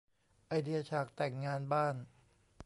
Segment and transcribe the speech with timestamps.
[0.47, 1.95] ไอเดียฉากแต่งงานบ้าน